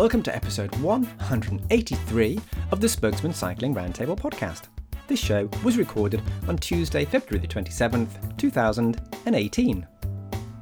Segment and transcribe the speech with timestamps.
[0.00, 2.40] Welcome to episode 183
[2.72, 4.68] of the Spokesmen Cycling Roundtable podcast.
[5.08, 9.86] This show was recorded on Tuesday, February the 27th, 2018.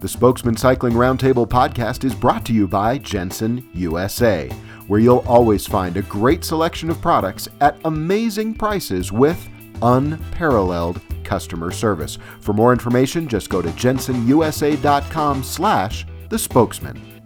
[0.00, 4.48] The Spokesmen Cycling Roundtable podcast is brought to you by Jenson USA,
[4.88, 9.48] where you'll always find a great selection of products at amazing prices with
[9.82, 12.18] unparalleled customer service.
[12.40, 17.17] For more information, just go to jensonusa.com slash the spokesmen.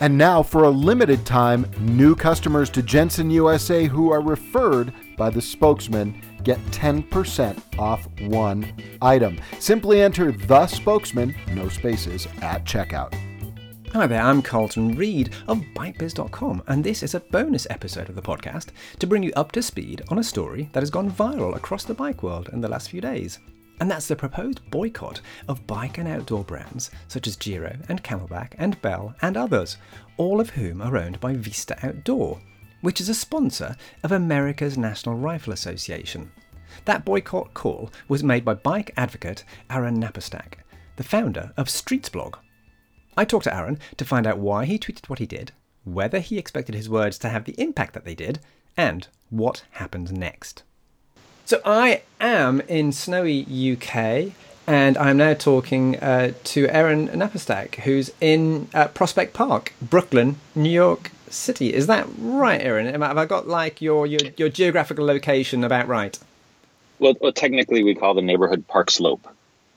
[0.00, 5.28] And now, for a limited time, new customers to Jenson USA who are referred by
[5.28, 8.72] the spokesmen get 10% off one
[9.02, 9.38] item.
[9.58, 13.14] Simply enter the spokesmen, no spaces, at checkout.
[13.92, 18.22] Hi there, I'm Carlton Reid of BikeBiz.com, and this is a bonus episode of the
[18.22, 18.68] podcast
[19.00, 21.92] to bring you up to speed on a story that has gone viral across the
[21.92, 23.38] bike world in the last few days.
[23.80, 28.52] And that's the proposed boycott of bike and outdoor brands such as Giro and CamelBak
[28.58, 29.78] and Bell and others,
[30.18, 32.38] all of whom are owned by Vista Outdoor,
[32.82, 36.30] which is a sponsor of America's National Rifle Association.
[36.84, 40.58] That boycott call was made by bike advocate Aaron Naparstek,
[40.96, 42.38] the founder of Streetsblog.
[43.16, 45.52] I talked to Aaron to find out why he tweeted what he did,
[45.84, 48.40] whether he expected his words to have the impact that they did,
[48.76, 50.64] and what happened next.
[51.50, 54.30] So I am in snowy UK,
[54.68, 60.70] and I'm now talking uh, to Aaron Naparstek, who's in uh, Prospect Park, Brooklyn, New
[60.70, 61.74] York City.
[61.74, 62.86] Is that right, Aaron?
[62.86, 66.16] Have I got like your your, your geographical location about right?
[67.00, 69.26] Well, well, technically, we call the neighborhood Park Slope.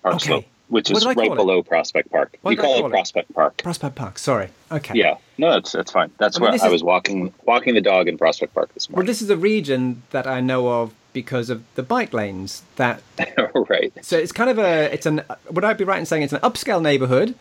[0.04, 0.26] Park Okay.
[0.28, 1.34] Slope, which is right it?
[1.36, 2.38] below Prospect Park.
[2.44, 2.92] What we call, call it?
[2.92, 3.58] Prospect Park.
[3.64, 4.20] Prospect Park.
[4.20, 4.50] Sorry.
[4.72, 4.94] Okay.
[4.94, 6.12] Yeah, no, that's that's fine.
[6.20, 8.92] That's I mean, where I is- was walking walking the dog in Prospect Park this
[8.92, 9.08] morning.
[9.08, 13.02] Well, this is a region that I know of because of the bike lanes that
[13.70, 13.94] right.
[14.02, 16.42] So it's kind of a it's an would I be right in saying it's an
[16.42, 17.36] upscale neighborhood,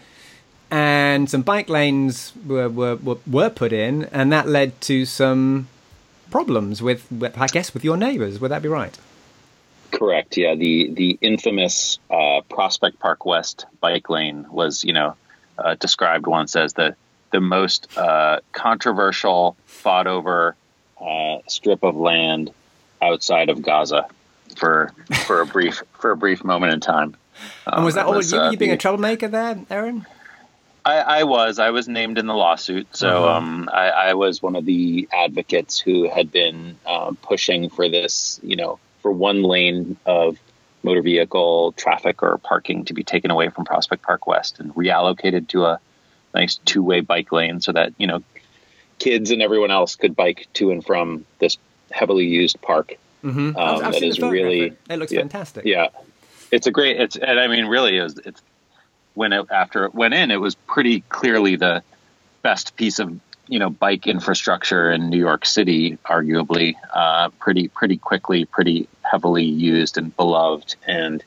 [0.70, 5.68] and some bike lanes were were, were, were put in, and that led to some
[6.30, 8.40] problems with, with I guess with your neighbors.
[8.40, 8.98] Would that be right?
[9.92, 10.36] Correct.
[10.36, 10.54] Yeah.
[10.54, 15.14] The the infamous uh, Prospect Park West bike lane was, you know,
[15.58, 16.96] uh, described once as the
[17.30, 20.56] the most uh, controversial, fought over
[21.00, 22.52] uh, strip of land
[23.02, 24.06] outside of Gaza
[24.56, 24.92] for
[25.26, 27.16] for a brief for a brief moment in time.
[27.66, 30.06] and was Um, that was, you, uh, you being the- a troublemaker there, Aaron?
[30.84, 31.60] I, I was.
[31.60, 32.88] I was named in the lawsuit.
[32.96, 33.36] So Uh-huh.
[33.36, 38.40] um, I, I was one of the advocates who had been uh, pushing for this,
[38.42, 40.38] you know, for one lane of
[40.82, 45.46] motor vehicle traffic or parking to be taken away from Prospect Park West and reallocated
[45.48, 45.78] to a
[46.34, 48.24] nice two way bike lane so that, you know,
[48.98, 51.58] kids and everyone else could bike to and from this
[51.92, 52.96] heavily used park.
[53.22, 53.56] Mm-hmm.
[53.56, 55.64] Um, that is really, it looks yeah, fantastic.
[55.64, 55.88] yeah,
[56.50, 57.00] it's a great.
[57.00, 58.42] It's and I mean, really, it it's
[59.14, 61.82] when it, after it went in, it was pretty clearly the
[62.42, 66.74] best piece of you know bike infrastructure in New York City, arguably.
[66.92, 71.22] Uh, pretty pretty quickly, pretty heavily used and beloved, and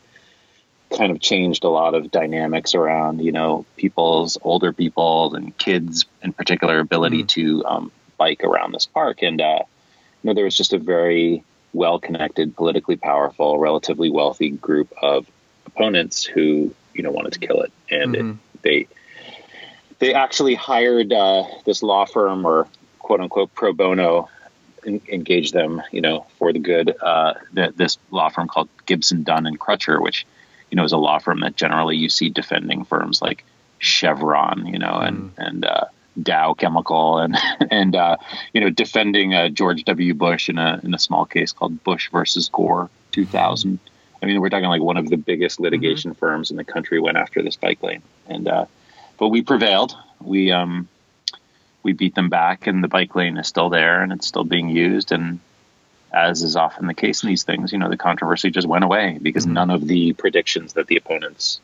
[0.95, 6.05] kind of changed a lot of dynamics around you know people's older people and kids
[6.21, 9.59] in particular ability to um, bike around this park and uh,
[10.25, 11.43] know there was just a very
[11.73, 15.27] well connected politically powerful relatively wealthy group of
[15.65, 17.71] opponents who you know wanted to kill it.
[17.89, 18.87] And it, they
[19.99, 22.67] they actually hired uh, this law firm or
[22.99, 24.29] quote unquote pro bono
[24.85, 29.23] en- engaged them you know for the good uh, th- this law firm called Gibson
[29.23, 30.25] Dunn and Crutcher which
[30.71, 33.43] you know is a law firm that generally you see defending firms like
[33.79, 35.85] Chevron you know and and uh,
[36.21, 37.35] Dow Chemical and
[37.71, 38.17] and uh,
[38.53, 40.13] you know defending uh, George W.
[40.13, 43.79] Bush in a in a small case called Bush versus Gore 2000.
[44.21, 47.17] I mean, we're talking like one of the biggest litigation firms in the country went
[47.17, 48.65] after this bike lane, and uh,
[49.17, 49.95] but we prevailed.
[50.21, 50.87] We um
[51.83, 54.69] we beat them back, and the bike lane is still there, and it's still being
[54.69, 55.11] used.
[55.11, 55.39] And
[56.11, 59.19] as is often the case in these things, you know, the controversy just went away
[59.21, 61.59] because none of the predictions that the opponents,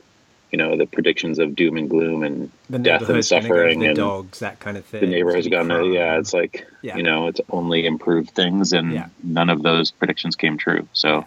[0.52, 3.96] you know, the predictions of doom and gloom and The death and suffering the and
[3.96, 5.02] dogs, that kind of thing.
[5.02, 6.98] the neighborhood's gonna gonna yeah it's like Yeah.
[6.98, 9.08] you know it's only improved things and Yeah.
[9.24, 11.26] none of those predictions came true so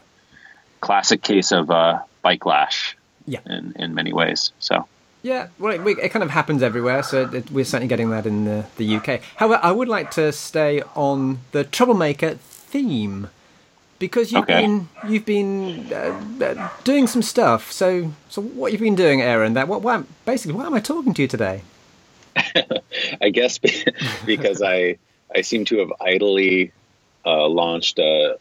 [0.81, 3.41] classic case of uh bike lash Yeah.
[3.47, 4.87] in in many ways so
[5.23, 8.27] Yeah, well, it, we- it kind of happens everywhere, so it, we're certainly getting that
[8.27, 9.23] in the, the UK.
[9.37, 12.35] However, I would like to stay on the troublemaker
[12.73, 13.29] theme
[14.07, 14.61] because you've Okay.
[14.63, 17.73] been you've been uh, uh, doing some stuff.
[17.73, 19.55] So, so what you've been doing, Aaron?
[19.55, 21.63] That what, why, basically, why am I talking to you today?
[23.23, 23.59] i guess
[24.25, 24.97] because i
[25.35, 26.73] i seem to have idly
[27.25, 28.37] uh launched a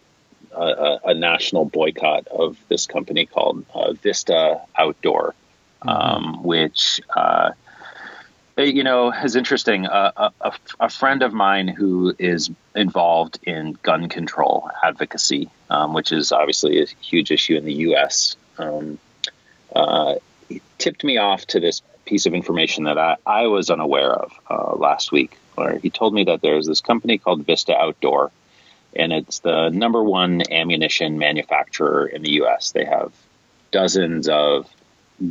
[0.55, 5.33] a, a- a national boycott of this company called uh, Vista Outdoor,
[5.81, 7.51] um, which uh,
[8.57, 9.87] you know, is interesting.
[9.87, 16.11] Uh, a, a, friend of mine who is involved in gun control advocacy, um, which
[16.11, 18.99] is obviously a huge issue in the U.S., um,
[19.75, 20.15] uh,
[20.77, 24.75] tipped me off to this piece of information that I, I was unaware of uh,
[24.75, 25.37] last week.
[25.55, 28.31] Where he told me that there's this company called Vista Outdoor,
[28.95, 32.71] and it's the number one ammunition manufacturer in the U.S.
[32.71, 33.11] They have
[33.71, 34.67] dozens of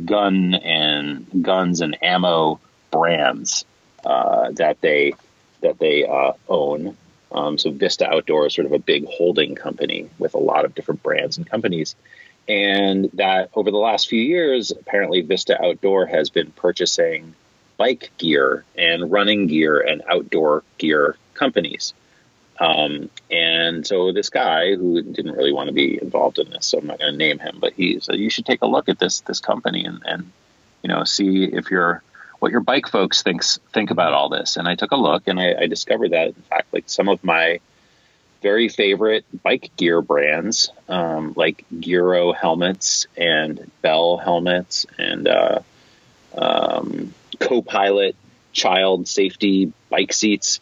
[0.05, 2.59] gun and guns and ammo
[2.93, 3.65] brands
[4.05, 5.13] uh, that they
[5.61, 6.95] that they uh, own.
[7.31, 10.75] Um, so Vista Outdoor is sort of a big holding company with a lot of
[10.75, 11.95] different brands and companies.
[12.47, 17.33] And that over the last few years, apparently Vista Outdoor has been purchasing
[17.77, 21.93] bike gear and running gear and outdoor gear companies.
[22.59, 26.77] Um, and so this guy who didn't really want to be involved in this, so
[26.77, 28.99] I'm not going to name him, but he said you should take a look at
[28.99, 30.31] this this company and, and
[30.83, 32.03] you know see if you're
[32.43, 34.57] what your bike folks thinks think about all this.
[34.57, 37.23] And I took a look, and I, I discovered that in fact, like some of
[37.23, 37.61] my
[38.41, 45.59] very favorite bike gear brands, um, like Giro helmets and Bell helmets and uh,
[46.37, 48.17] um, Copilot
[48.51, 50.59] child safety bike seats.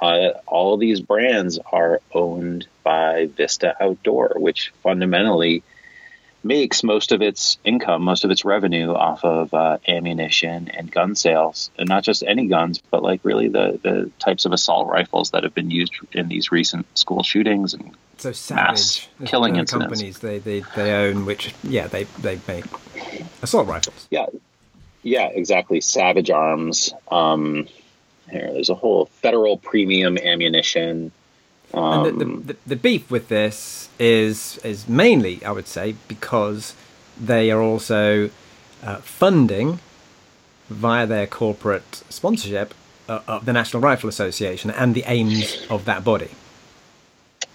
[0.00, 5.62] Uh, all these brands are owned by Vista Outdoor, which fundamentally
[6.42, 11.14] makes most of its income, most of its revenue off of uh, ammunition and gun
[11.14, 15.30] sales, and not just any guns, but like really the the types of assault rifles
[15.30, 20.18] that have been used in these recent school shootings and so savage killing the companies
[20.18, 22.64] they, they they own, which yeah they they make
[23.42, 24.08] assault rifles.
[24.10, 24.26] Yeah,
[25.02, 25.80] yeah, exactly.
[25.80, 26.92] Savage Arms.
[27.10, 27.66] Um,
[28.30, 31.12] here, there's a whole federal premium ammunition.
[31.72, 36.74] Um, and the, the, the, beef with this is is mainly, I would say, because
[37.18, 38.30] they are also
[38.82, 39.78] uh, funding
[40.68, 42.74] via their corporate sponsorship
[43.08, 46.30] uh, of the National Rifle Association and the aims of that body.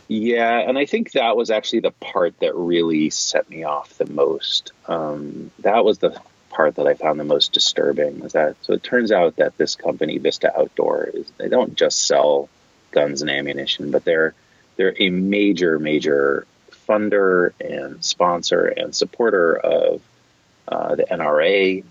[0.08, 4.06] Yeah, and I think that was actually the part that really set me off the
[4.06, 4.72] most.
[4.88, 6.20] Um, that was the
[6.50, 8.22] part that I found the most disturbing.
[8.22, 8.74] Is that so?
[8.74, 12.50] It turns out that this company, Vista Outdoor, is they don't just sell
[12.96, 14.34] guns and ammunition, but they're
[14.78, 16.48] they're a major, major
[16.88, 20.02] funder and sponsor and supporter of
[20.68, 21.84] uh, the NRA,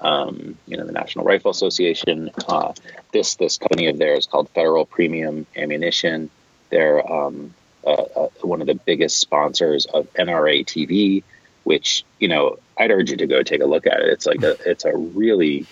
[0.00, 2.30] um, you know, the National Rifle Association.
[2.48, 2.72] Uh,
[3.12, 6.30] this this company of theirs called Federal Premium Ammunition.
[6.70, 7.52] They're um,
[7.86, 11.22] uh, uh one of the biggest sponsors of NRA TV,
[11.64, 14.08] which you know I'd urge you to go take a look at it.
[14.08, 15.66] It's like a it's a really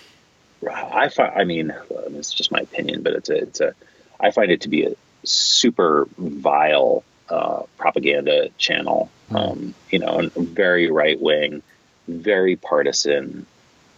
[0.71, 1.73] I find I mean
[2.11, 3.73] it's just my opinion, but it's a it's a
[4.19, 9.09] I find it to be a super vile uh, propaganda channel.
[9.29, 9.35] Hmm.
[9.35, 11.61] Um, you know, very right wing,
[12.07, 13.45] very partisan.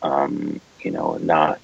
[0.02, 1.60] Um, you know, not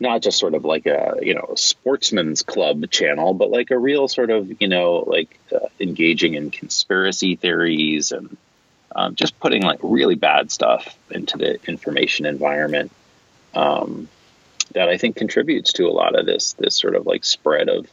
[0.00, 4.08] not just sort of like a you know sportsman's club channel, but like a real
[4.08, 8.36] sort of you know like uh, engaging in conspiracy theories and
[8.94, 12.90] um, just putting like really bad stuff into the information environment.
[13.54, 14.08] Um,
[14.72, 17.86] that I think contributes to a lot of this this sort of like spread of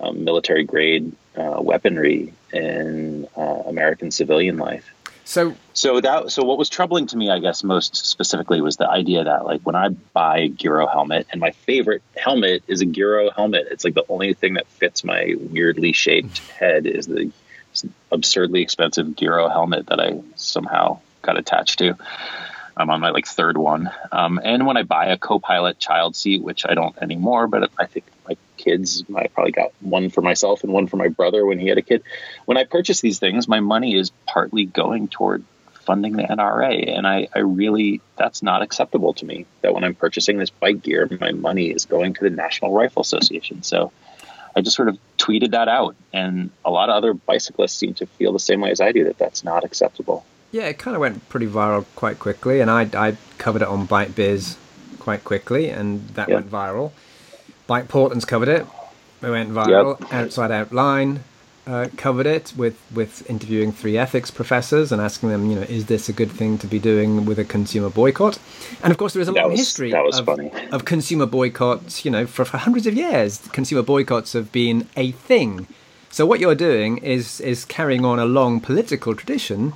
[0.00, 4.90] um, military grade uh, weaponry in uh, American civilian life.
[5.24, 8.90] So, so that so what was troubling to me, I guess, most specifically was the
[8.90, 12.86] idea that like when I buy a Giro helmet, and my favorite helmet is a
[12.86, 13.68] Giro helmet.
[13.70, 17.30] It's like the only thing that fits my weirdly shaped head is the
[18.10, 21.96] absurdly expensive Giro helmet that I somehow got attached to.
[22.80, 23.90] I'm on my like third one.
[24.10, 27.86] Um, and when I buy a Copilot child seat, which I don't anymore, but I
[27.86, 31.58] think my kids, I probably got one for myself and one for my brother when
[31.58, 32.02] he had a kid.
[32.46, 36.96] When I purchase these things, my money is partly going toward funding the NRA.
[36.96, 40.82] And I, I really, that's not acceptable to me that when I'm purchasing this bike
[40.82, 43.62] gear, my money is going to the National Rifle Association.
[43.62, 43.92] So
[44.54, 45.96] I just sort of tweeted that out.
[46.12, 49.04] And a lot of other bicyclists seem to feel the same way as I do
[49.04, 50.24] that that's not acceptable.
[50.52, 53.86] Yeah, it kind of went pretty viral quite quickly, and I, I covered it on
[53.86, 54.56] Bike Biz
[54.98, 56.92] quite quickly, and that went viral.
[57.66, 58.66] Bike Portland's covered it.
[59.22, 60.00] It went viral.
[60.00, 60.12] Yep.
[60.12, 61.20] Outside Outline
[61.66, 65.86] uh, covered it with, with interviewing three ethics professors and asking them, you know, is
[65.86, 68.38] this a good thing to be doing with a consumer boycott?
[68.82, 70.28] And of course, there is a that long was, history of,
[70.72, 72.04] of, consumer boycotts.
[72.04, 75.68] You know, for, for hundreds of years, consumer boycotts have been a thing.
[76.10, 79.74] So what you're doing is is carrying on a long political tradition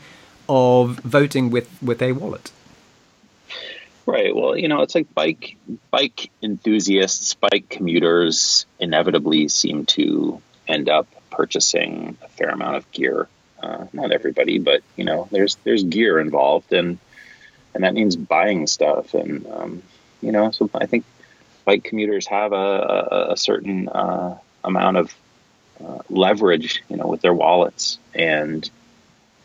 [0.48, 2.50] of voting with, with a wallet.
[4.06, 4.34] Right.
[4.36, 5.56] Well, you know, it's like bike
[5.90, 13.28] bike enthusiasts, bike commuters inevitably seem to end up purchasing a fair amount of gear.
[13.62, 16.98] Uh, not everybody, but you know, there's there's gear involved, and
[17.72, 19.14] and that means buying stuff.
[19.14, 19.82] And um,
[20.20, 21.06] you know, so I think
[21.64, 25.14] bike commuters have a, a, a certain uh, amount of
[25.82, 27.98] uh, leverage, you know, with their wallets.
[28.14, 28.68] And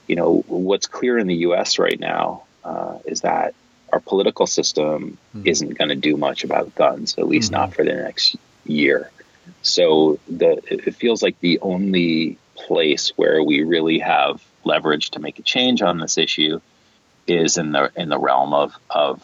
[0.09, 1.77] you know, what's clear in the U.S.
[1.79, 3.53] right now uh, is that
[3.93, 5.47] our political system mm-hmm.
[5.47, 7.61] isn't going to do much about guns, at least mm-hmm.
[7.61, 8.35] not for the next
[8.65, 9.11] year.
[9.61, 15.39] So the it feels like the only place where we really have leverage to make
[15.39, 16.59] a change on this issue
[17.27, 19.23] is in the in the realm of of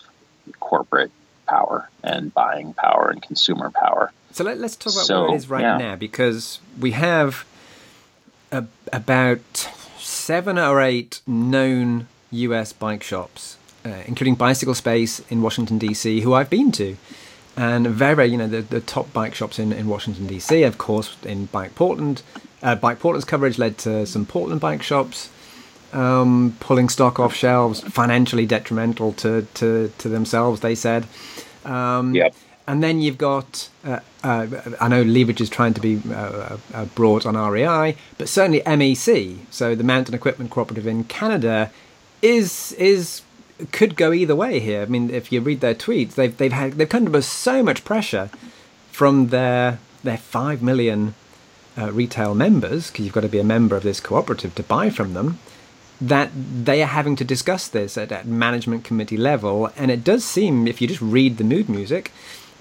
[0.60, 1.12] corporate
[1.48, 4.12] power and buying power and consumer power.
[4.32, 5.77] So let, us talk about so, where it is right yeah.
[5.77, 7.46] now because we have
[8.51, 9.70] a, about
[10.25, 16.34] seven or eight known US bike shops, uh, including Bicycle Space in Washington D.C., who
[16.34, 16.98] I've been to,
[17.55, 20.63] and very, you know the, the top bike shops in, in Washington D.C.
[20.63, 22.24] Of course, in Bike Portland,
[22.63, 25.29] uh, Bike Portland's coverage led to some Portland bike shops
[25.94, 31.05] um, pulling stock off shelves, financially detrimental to, to, to themselves, they said.
[31.63, 32.15] Um.
[32.67, 34.48] And then you've got, uh, uh,
[34.81, 39.38] I know Leverage is trying to be uh, uh brought on REI, but certainly MEC,
[39.51, 41.72] so the Mountain Equipment Cooperative in Canada,
[42.22, 43.22] is is
[43.72, 44.81] could go either way here.
[44.81, 47.86] I mean, if you read their tweets, they've they've had they've come under so much
[47.86, 48.29] pressure
[48.91, 51.13] from their their five million
[51.77, 54.89] uh, retail members because you've got to be a member of this cooperative to buy
[54.89, 55.38] from them
[56.01, 59.69] that they are having to discuss this at, at management committee level.
[59.77, 62.12] And it does seem, if you just read the mood music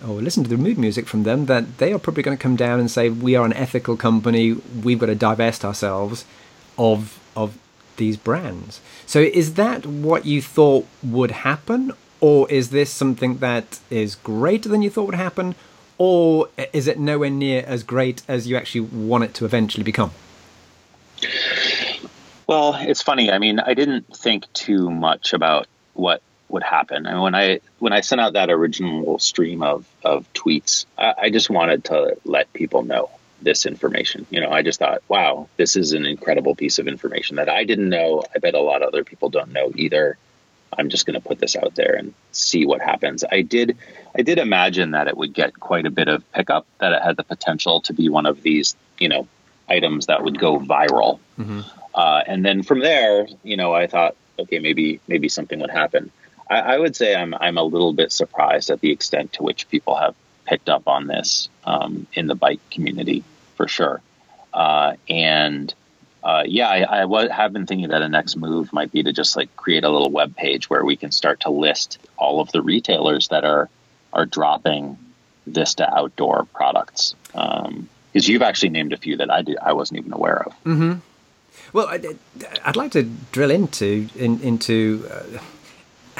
[0.02, 2.56] or listen to the mood music from them, that they are probably going to come
[2.56, 4.52] down and say, "We are an ethical company.
[4.82, 6.24] We've got to divest ourselves
[6.78, 7.58] of of
[7.96, 13.80] these brands." So, is that what you thought would happen, or is this something that
[13.90, 15.54] is greater than you thought would happen,
[15.98, 20.10] or is it nowhere near as great as you actually want it to eventually become?
[22.46, 23.30] Well, it's funny.
[23.30, 27.06] I mean, I didn't think too much about what would happen.
[27.06, 31.30] And when I when I sent out that original stream of of tweets, I, I,
[31.30, 33.10] just wanted to let people know
[33.42, 34.26] this information.
[34.30, 37.64] You know, I just thought, wow, this is an incredible piece of information that I
[37.64, 38.24] didn't know.
[38.34, 40.18] I bet a lot of other people don't know either.
[40.76, 43.24] I'm just going to put this out there and see what happens.
[43.30, 43.76] I did
[44.16, 47.16] I did imagine that it would get quite a bit of pickup, that it had
[47.16, 49.26] the potential to be one of these, you know,
[49.68, 51.18] items that would go viral.
[51.38, 51.60] Mm-hmm.
[51.94, 56.10] Uh, and then from there, you know, I thought, okay, maybe maybe something would happen.
[56.48, 59.68] I, I, would say I'm I'm a little bit surprised at the extent to which
[59.68, 63.24] people have picked up on this um, in the bike community
[63.56, 64.02] for sure.
[64.52, 65.74] Uh, and
[66.22, 69.12] uh, yeah, I, I w- have been thinking that a next move might be to
[69.12, 72.50] just like create a little web page where we can start to list all of
[72.52, 73.68] the retailers that are
[74.12, 74.98] are dropping
[75.46, 77.14] Vista outdoor products.
[77.26, 80.52] Because um, you've actually named a few that I did I wasn't even aware of.
[80.64, 80.94] Mm-hmm.
[81.72, 85.40] Well, I'd like to drill into in, into uh,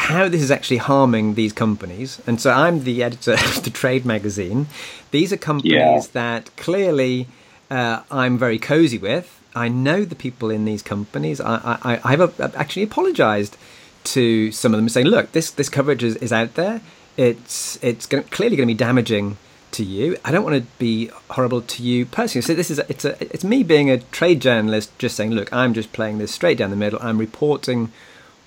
[0.04, 2.20] how this is actually harming these companies.
[2.26, 4.66] And so I'm the editor of the Trade magazine.
[5.12, 6.02] These are companies yeah.
[6.12, 7.26] that clearly
[7.70, 9.40] uh, I'm very cozy with.
[9.54, 11.40] I know the people in these companies.
[11.40, 13.56] I, I, I have a, actually apologized
[14.04, 16.82] to some of them, saying, "Look, this this coverage is, is out there.
[17.16, 19.38] It's it's gonna, clearly going to be damaging
[19.70, 20.18] to you.
[20.25, 22.42] I don't want to be horrible to you personally.
[22.42, 25.50] So this is a, it's a it's me being a trade journalist, just saying, look,
[25.52, 26.99] I'm just playing this straight down the middle.
[27.00, 27.90] I'm reporting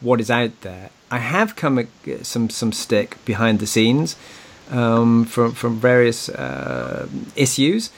[0.02, 0.92] what is out there.
[1.10, 1.88] I have come
[2.22, 4.16] some some stick behind the scenes
[4.70, 7.92] um, from from various uh, issues,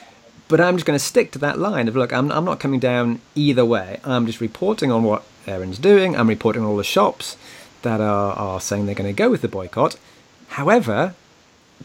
[0.48, 2.12] but I'm just going to stick to that line of look.
[2.12, 4.00] I'm I'm not coming down either way.
[4.04, 6.16] I'm just reporting on what Aaron's doing.
[6.16, 7.36] I'm reporting on all the shops
[7.82, 9.96] that are are saying they're going to go with the boycott.
[10.50, 11.14] However,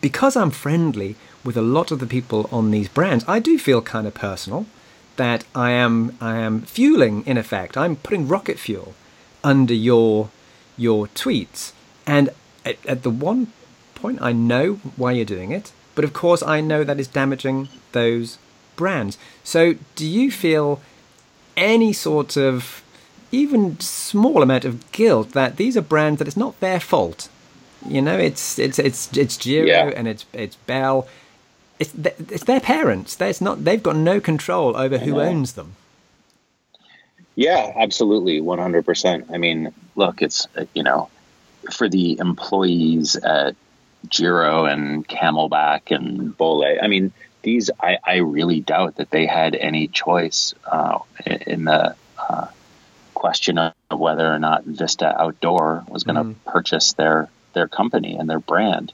[0.01, 3.82] because I'm friendly with a lot of the people on these brands, I do feel
[3.82, 4.65] kind of personal
[5.15, 7.77] that I am I am fueling in effect.
[7.77, 8.94] I'm putting rocket fuel
[9.44, 10.29] under your
[10.77, 11.72] your tweets,
[12.05, 12.29] and
[12.65, 13.51] at, at the one
[13.94, 17.70] point I know why you're doing it, but of course I know that is damaging
[17.91, 18.38] those
[18.75, 19.17] brands.
[19.44, 20.82] So do you feel
[21.55, 22.84] any sort of
[23.32, 27.29] even small amount of guilt that these are brands that it's not their fault?
[27.88, 29.91] You know, it's it's it's it's Giro yeah.
[29.96, 31.08] and it's it's Bell
[31.79, 33.15] it's it's their parents.
[33.15, 35.75] There's not they've got no control over who owns them.
[37.36, 39.27] Yeah, absolutely, one hundred percent.
[39.32, 41.10] I mean, look, it's you know,
[41.72, 43.56] for the employees at
[44.10, 46.82] Giro and CamelBak and Bollé.
[46.82, 47.12] I mean,
[47.42, 52.48] these I, I really doubt that they had any choice uh, in the uh,
[53.13, 56.36] question of whether or not Vista Outdoor was going to mm.
[56.46, 58.94] purchase their their company and their brand.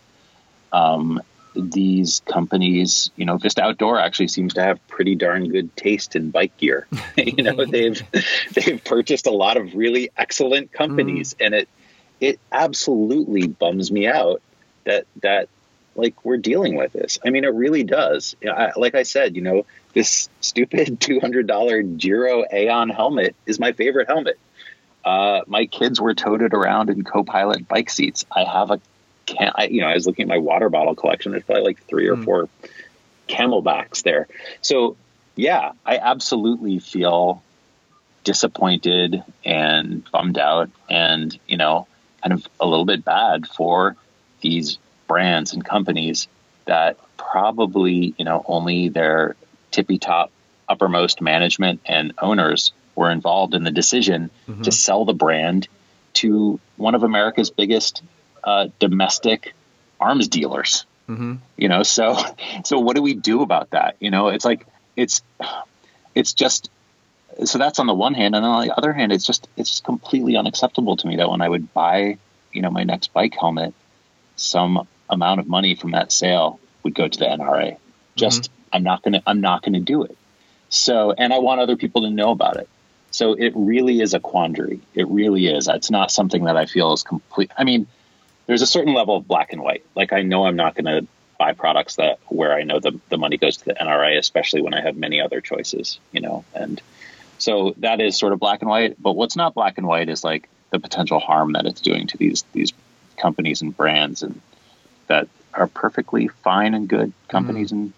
[0.72, 1.22] Um,
[1.56, 6.32] these companies, you know, Vista Outdoor actually seems to have pretty darn good taste in
[6.32, 6.88] bike gear.
[7.18, 8.02] you know, they've
[8.54, 11.46] they've purchased a lot of really excellent companies, mm.
[11.46, 11.70] and it
[12.20, 14.42] it absolutely bums me out
[14.86, 15.50] that that
[15.96, 17.20] like we're dealing with this.
[17.26, 18.36] I mean, it really does.
[18.46, 23.60] I, like I said, you know, this stupid two hundred dollar Giro Aeon helmet is
[23.60, 24.40] my favorite helmet.
[25.04, 28.24] Uh, my kids were toted around in co-pilot bike seats.
[28.32, 28.80] I have a
[29.32, 31.32] can I, you know, I was looking at my water bottle collection.
[31.32, 32.26] There's probably like three or mm.
[32.26, 32.50] four
[33.28, 34.28] CamelBaks there.
[34.62, 34.98] So
[35.36, 37.42] yeah, I absolutely feel
[38.24, 41.88] disappointed and bummed out and, you know,
[42.22, 43.96] kind of a little bit bad for
[44.42, 46.28] these brands and companies
[46.66, 49.36] that probably, you know, only their
[49.72, 50.32] tippy top
[50.70, 54.62] uppermost management and owners were involved in the decision mm-hmm.
[54.62, 55.68] to sell the brand
[56.14, 58.04] to one of America's biggest
[58.44, 59.54] uh, domestic
[60.00, 60.86] arms dealers.
[61.08, 61.36] Mm-hmm.
[61.58, 62.18] You know, so
[62.64, 63.96] so what do we do about that?
[64.00, 65.22] You know, it's like it's
[66.16, 66.70] it's just
[67.46, 69.84] so that's on the one hand, and on the other hand, it's just it's just
[69.84, 72.18] completely unacceptable to me that when I would buy
[72.52, 73.74] you know my next bike helmet,
[74.36, 77.78] some amount of money from that sale would go to the NRA.
[78.16, 78.54] Just mm-hmm.
[78.74, 80.18] I'm not gonna I'm not gonna do it.
[80.70, 82.70] So and I want other people to know about it.
[83.12, 84.80] So it really is a quandary.
[84.94, 85.68] It really is.
[85.68, 87.52] It's not something that I feel is complete.
[87.58, 87.88] I mean,
[88.52, 89.86] there's a certain level of black and white.
[89.96, 91.08] Like I know I'm not going to
[91.40, 94.74] buy products that where I know the the money goes to the NRA, especially when
[94.74, 96.44] I have many other choices, you know.
[96.54, 96.82] And
[97.38, 99.02] so that is sort of black and white.
[99.02, 102.18] But what's not black and white is like the potential harm that it's doing to
[102.18, 102.74] these these
[103.16, 104.42] companies and brands and
[105.08, 107.74] that are perfectly fine and good companies mm.
[107.74, 107.94] and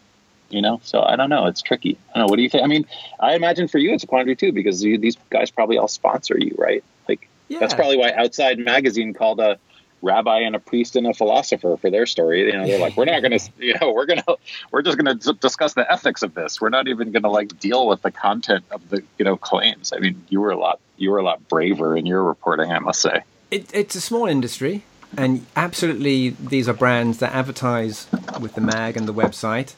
[0.50, 2.64] you know so i don't know it's tricky i don't know what do you think
[2.64, 2.86] i mean
[3.20, 6.38] i imagine for you it's a quandary too because you, these guys probably all sponsor
[6.38, 7.60] you right like yeah.
[7.60, 9.58] that's probably why outside magazine called a
[10.04, 12.48] rabbi and a priest and a philosopher for their story.
[12.48, 14.38] You know, they're like, we're not going to, you know, we're going to,
[14.72, 16.62] we're just going to discuss the ethics of this.
[16.62, 19.94] We're not even going to like deal with the content of the, you know, claims.
[19.94, 22.80] I mean, you were a lot, you were a lot braver in your reporting, I
[22.80, 23.24] must say.
[23.50, 24.84] It, it's a small industry,
[25.16, 28.08] and absolutely, these are brands that advertise
[28.40, 29.76] with the mag and the website.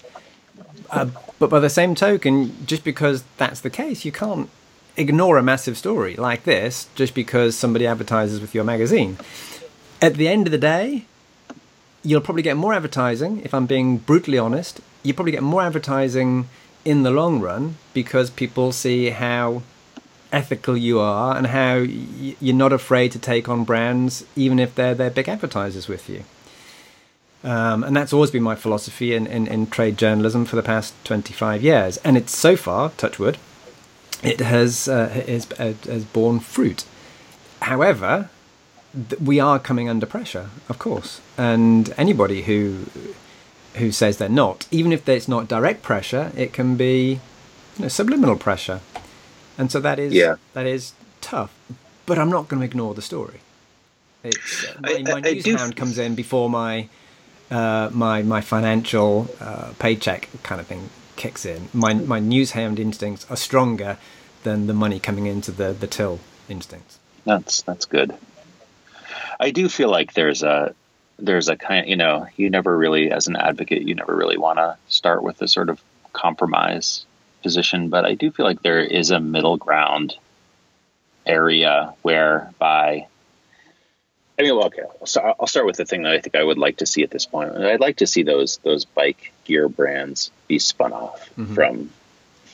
[0.90, 1.08] Uh,
[1.40, 4.50] but by the same token, just because that's the case, you can't
[4.98, 9.18] ignore a massive story like this just because somebody advertises with your magazine
[10.06, 11.06] at the end of the day,
[12.04, 13.42] you'll probably get more advertising.
[13.44, 16.48] If I'm being brutally honest, you probably get more advertising
[16.84, 19.64] in the long run because people see how
[20.32, 24.94] ethical you are and how you're not afraid to take on brands, even if they're
[24.94, 26.24] they're big advertisers with you.
[27.44, 30.96] Um, and that's always been my philosophy in, in, in, trade journalism for the past
[31.04, 31.98] 25 years.
[31.98, 33.38] And it's so far, touchwood,
[34.24, 35.46] it has, uh, has,
[35.84, 36.86] has borne fruit.
[37.62, 38.32] However,
[39.24, 42.86] we are coming under pressure, of course, and anybody who
[43.76, 47.20] who says they're not, even if it's not direct pressure, it can be
[47.76, 48.80] you know, subliminal pressure,
[49.58, 50.36] and so that is yeah.
[50.54, 51.54] that is tough.
[52.06, 53.40] But I'm not going to ignore the story.
[54.24, 56.88] It's, uh, my, my news hound comes in before my
[57.52, 61.70] uh, my my financial uh, paycheck kind of thing kicks in.
[61.74, 63.98] My my news hound instincts are stronger
[64.44, 67.00] than the money coming into the the till instincts.
[67.26, 68.16] That's that's good.
[69.40, 70.74] I do feel like there's a
[71.18, 74.58] there's a kind you know you never really as an advocate you never really want
[74.58, 75.82] to start with a sort of
[76.14, 77.06] compromise
[77.42, 80.16] position but i do feel like there is a middle ground
[81.26, 83.08] area whereby
[84.38, 86.58] i mean well okay so i'll start with the thing that i think i would
[86.58, 90.32] like to see at this point i'd like to see those those bike gear brands
[90.48, 91.54] be spun off mm-hmm.
[91.54, 91.90] from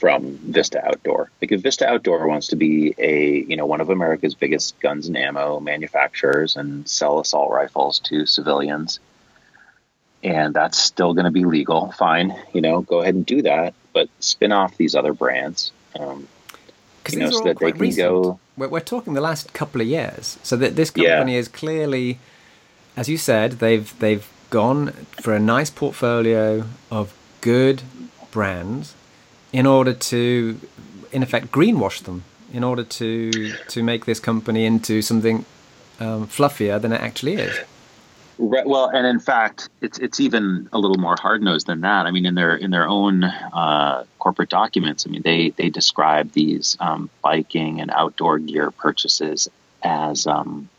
[0.01, 1.29] from Vista Outdoor.
[1.39, 5.15] Because Vista Outdoor wants to be a, you know, one of America's biggest guns and
[5.15, 8.99] ammo manufacturers and sell assault rifles to civilians.
[10.23, 11.91] And that's still going to be legal.
[11.91, 15.71] Fine, you know, go ahead and do that, but spin off these other brands.
[15.97, 16.27] Um,
[17.07, 18.09] you know, so that they can recent.
[18.09, 18.39] go.
[18.57, 21.39] We're, we're, talking the last couple of years, so that this company yeah.
[21.39, 22.19] is clearly,
[22.95, 27.81] as you said, they've they've gone for a nice portfolio of good
[28.29, 28.93] brands
[29.53, 30.59] in order to,
[31.11, 35.45] in effect, greenwash them, in order to to make this company into something
[35.99, 37.59] um, fluffier than it actually is.
[38.43, 42.07] Right, well, and in fact, it's it's even a little more hard nosed than that.
[42.07, 46.31] I mean, in their in their own uh, corporate documents, I mean, they they describe
[46.31, 49.47] these um, biking and outdoor gear purchases
[49.83, 50.69] as um,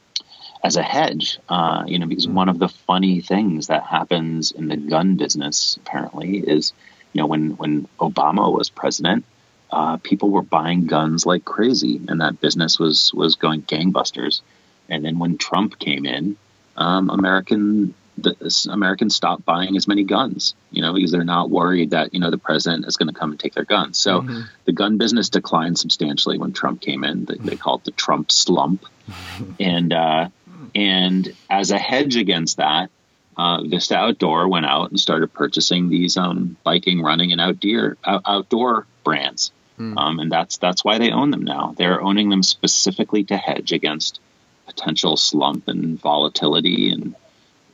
[0.64, 1.38] as a hedge.
[1.48, 5.76] Uh, you know, because one of the funny things that happens in the gun business
[5.76, 6.72] apparently is
[7.12, 9.24] you know, when when Obama was president,
[9.70, 14.40] uh, people were buying guns like crazy, and that business was was going gangbusters.
[14.88, 16.36] And then when Trump came in,
[16.76, 21.90] um, American the, Americans stopped buying as many guns, you know, because they're not worried
[21.90, 23.98] that you know the president is going to come and take their guns.
[23.98, 24.42] So mm-hmm.
[24.64, 27.24] the gun business declined substantially when Trump came in.
[27.24, 28.84] They, they call it the Trump slump,
[29.60, 30.28] and uh,
[30.74, 32.90] and as a hedge against that,
[33.36, 38.22] uh, Vista Outdoor went out and started purchasing these um, biking, running, and outdoor out,
[38.26, 39.96] outdoor brands, mm.
[39.96, 41.74] um, and that's that's why they own them now.
[41.76, 44.20] They're owning them specifically to hedge against
[44.66, 47.14] potential slump and volatility and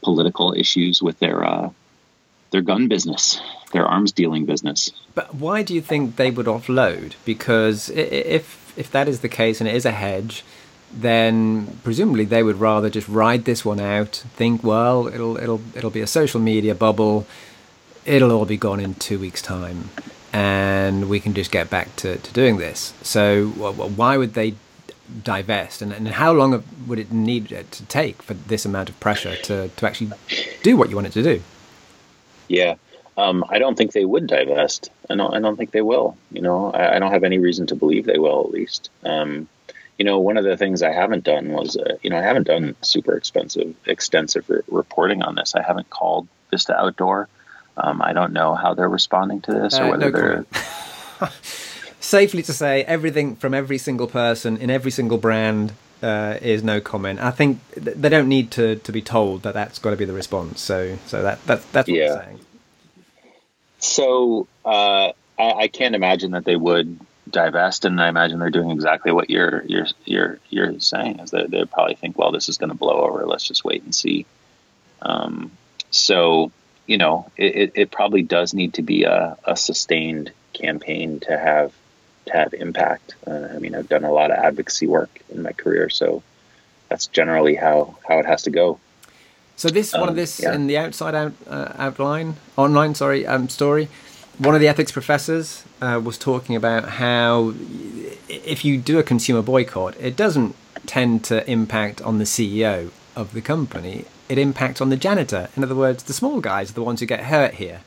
[0.03, 1.71] political issues with their uh,
[2.51, 3.41] their gun business,
[3.73, 4.93] their arms dealing business.
[5.15, 7.15] But why do you think they would offload?
[7.25, 10.45] Because if if that is the case and it is a hedge,
[10.93, 14.25] then presumably they would rather just ride this one out.
[14.37, 17.27] Think, well, it'll it'll it'll be a social media bubble.
[18.05, 19.91] It'll all be gone in two weeks' time,
[20.33, 22.95] and we can just get back to, to doing this.
[23.03, 24.55] So why would they
[25.25, 29.37] divest, and, and how long would it need to take for this amount of pressure
[29.37, 30.11] to, to actually
[30.63, 31.43] do what you want it to do?
[32.49, 32.75] Yeah,
[33.17, 34.91] um, I don't think they would divest.
[35.11, 35.35] I don't.
[35.35, 36.17] I don't think they will.
[36.33, 38.41] You know, I, I don't have any reason to believe they will.
[38.41, 39.49] At least, um,
[39.99, 42.47] you know, one of the things I haven't done was, uh, you know, I haven't
[42.47, 45.57] done super expensive, extensive re- reporting on this.
[45.57, 47.29] I haven't called Vista Outdoor.
[47.77, 50.45] Um, I don't know how they're responding to this or uh, whether no
[51.21, 51.31] they're.
[52.01, 56.81] Safely to say, everything from every single person in every single brand uh, is no
[56.81, 57.21] comment.
[57.21, 60.13] I think they don't need to, to be told that that's got to be the
[60.13, 60.61] response.
[60.61, 62.15] So so that, that that's what yeah.
[62.15, 62.41] I'm saying.
[63.81, 66.99] So uh, I, I, can't imagine that they would
[67.31, 71.21] divest, and I imagine they're doing exactly what you're you're you're you're saying.
[71.21, 73.27] Is that they probably think, well, this is going to blow over.
[73.27, 74.27] Let's just wait and see.
[75.03, 75.51] Um,
[75.91, 76.53] so
[76.89, 81.73] you know, it, it probably does need to be a, a sustained campaign to have
[82.27, 83.15] to have impact.
[83.27, 86.23] Uh, I mean, I've done a lot of advocacy work in my career, so
[86.89, 88.81] that's generally how how it has to go.
[89.57, 90.55] So this um, one of um, this yeah.
[90.55, 93.89] in the outside out uh, outline online sorry um, story.
[94.39, 97.55] One of the ethics professors uh, was talking about how
[98.29, 100.55] if you do a consumer boycott, it doesn't
[100.87, 104.05] tend to impact on the CEO of the company.
[104.29, 105.49] It impacts on the janitor.
[105.57, 107.81] In other words, the small guys are the ones who get hurt here,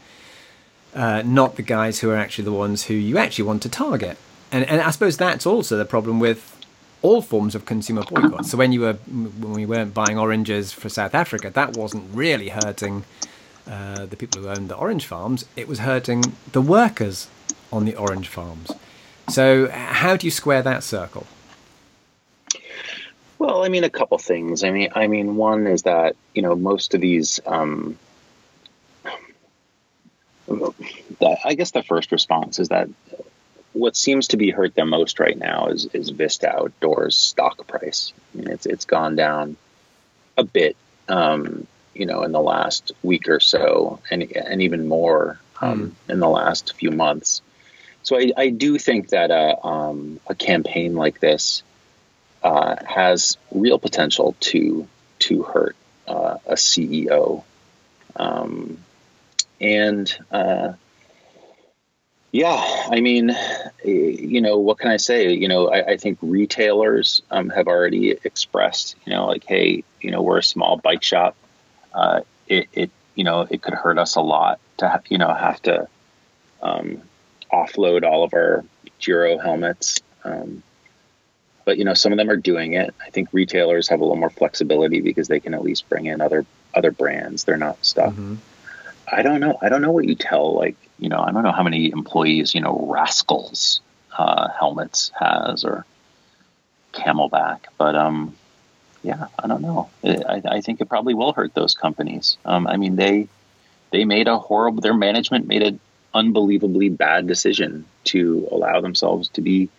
[0.93, 4.17] uh, not the guys who are actually the ones who you actually want to target
[4.51, 6.57] and and I suppose that's also the problem with
[7.01, 8.45] all forms of consumer boycott.
[8.45, 12.49] So when you were when we weren't buying oranges for South Africa, that wasn't really
[12.49, 13.05] hurting
[13.71, 15.45] uh, the people who owned the orange farms.
[15.55, 17.29] It was hurting the workers
[17.71, 18.71] on the orange farms.
[19.29, 21.25] So how do you square that circle?
[23.39, 24.63] Well, I mean, a couple things.
[24.63, 27.39] I mean, I mean, one is that you know most of these.
[27.45, 27.97] Um,
[31.45, 32.89] I guess the first response is that
[33.73, 38.11] what seems to be hurt the most right now is, is Vista Outdoors stock price.
[38.33, 39.55] I mean, it's it's gone down
[40.37, 40.75] a bit,
[41.07, 46.13] um, you know, in the last week or so, and and even more um, mm.
[46.13, 47.41] in the last few months.
[48.03, 51.61] So I, I do think that a, um, a campaign like this
[52.43, 54.87] uh, has real potential to
[55.19, 55.75] to hurt
[56.07, 57.43] uh, a CEO,
[58.15, 58.79] um,
[59.59, 60.73] and uh,
[62.31, 63.35] yeah, I mean,
[63.83, 65.33] you know, what can I say?
[65.33, 70.11] You know, I, I think retailers um, have already expressed, you know, like, hey, you
[70.11, 71.35] know, we're a small bike shop.
[71.93, 75.33] Uh, it, it, you know, it could hurt us a lot to, have, you know,
[75.33, 75.87] have to
[76.61, 77.01] um,
[77.51, 78.63] offload all of our
[78.99, 80.01] Giro helmets.
[80.23, 80.63] Um,
[81.65, 82.93] but you know, some of them are doing it.
[83.05, 86.19] I think retailers have a little more flexibility because they can at least bring in
[86.21, 87.43] other other brands.
[87.43, 88.13] They're not stuck.
[88.13, 88.35] Mm-hmm.
[89.07, 89.57] I don't know.
[89.61, 92.53] I don't know what you tell like you know, I don't know how many employees,
[92.53, 93.79] you know, Raskullz
[94.17, 95.85] uh, helmets has or
[96.93, 98.35] CamelBak, but um,
[99.03, 99.89] yeah, I don't know.
[100.03, 102.37] I, I, think it probably will hurt those companies.
[102.45, 103.27] Um, I mean, they
[103.91, 104.81] they made a horrible.
[104.81, 105.79] Their management made an
[106.13, 109.69] unbelievably bad decision to allow themselves to be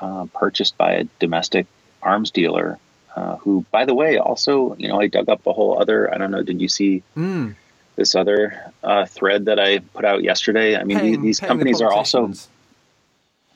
[0.00, 1.66] uh, purchased by a domestic
[2.02, 2.78] arms dealer.
[3.14, 6.12] Uh, who, by the way, also, you know, I dug up a whole other.
[6.12, 6.42] I don't know.
[6.42, 7.02] Did you see?
[7.16, 7.54] Mm
[7.96, 10.76] this other uh, thread that I put out yesterday.
[10.76, 12.32] I mean, paying, these companies the are also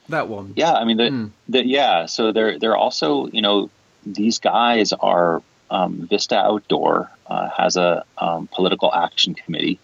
[0.09, 0.55] that one.
[0.57, 1.31] Yeah, I mean, the, mm.
[1.49, 2.07] the, yeah.
[2.07, 3.71] So they're they're also you know
[4.05, 9.79] these guys are um, Vista Outdoor uh, has a um, political action committee,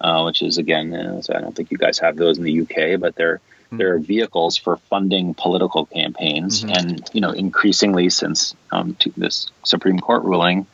[0.00, 3.00] uh, which is again, uh, I don't think you guys have those in the UK,
[3.00, 3.40] but they're
[3.72, 3.78] mm.
[3.78, 6.76] they're vehicles for funding political campaigns, mm-hmm.
[6.76, 10.66] and you know increasingly since um, this Supreme Court ruling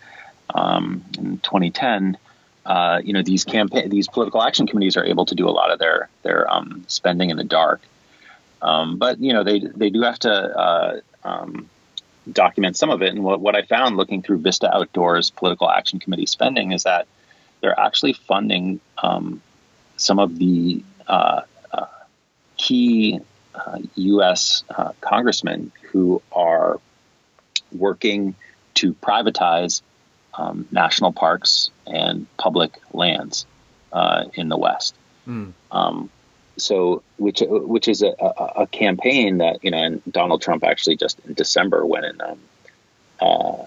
[0.55, 2.19] um, in 2010
[2.67, 5.71] uh, you know these campaign these political action committees are able to do a lot
[5.71, 7.81] of their their um, spending in the dark.
[8.61, 11.71] Um, but you know they they do have to uh, um,
[12.31, 13.15] document some of it.
[13.15, 17.07] And what, what I found looking through Vista Outdoors political action committee spending is that
[17.61, 19.41] they're actually funding um,
[19.97, 21.87] some of the uh, uh
[22.57, 23.21] key
[23.95, 24.65] U.S.
[24.69, 26.81] Uh, uh, congressmen who are
[27.73, 28.35] working
[28.75, 29.83] to privatize
[30.35, 33.47] um, national parks and public lands
[33.93, 34.95] uh, in the West.
[35.27, 35.53] Mm.
[35.71, 36.11] Um,
[36.57, 40.97] so, which which is a, a, a, campaign that you know, and Donald Trump actually
[40.97, 42.39] just in December went and um,
[43.21, 43.67] uh,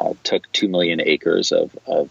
[0.00, 2.10] uh, took two million acres of, of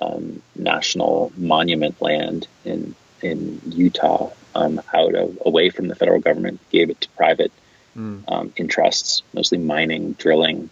[0.00, 6.60] um, national monument land in in Utah um, out of away from the federal government,
[6.70, 7.52] gave it to private
[7.96, 8.22] mm.
[8.28, 10.68] um, interests, mostly mining, drilling,